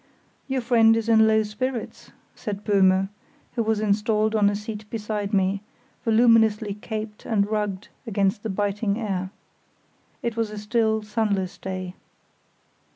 "Your 0.47 0.61
friend 0.61 0.97
is 0.97 1.07
in 1.07 1.27
low 1.27 1.43
spirits," 1.43 2.09
said 2.33 2.63
Böhme, 2.65 3.09
who 3.53 3.61
was 3.61 3.81
installed 3.81 4.33
on 4.33 4.49
a 4.49 4.55
seat 4.55 4.89
beside 4.89 5.31
me, 5.31 5.61
voluminously 6.03 6.73
caped 6.73 7.23
and 7.23 7.47
rugged 7.47 7.89
against 8.07 8.41
the 8.41 8.49
biting 8.49 8.99
air. 8.99 9.29
It 10.23 10.35
was 10.35 10.49
a 10.49 10.57
still, 10.57 11.03
sunless 11.03 11.59
day. 11.59 11.93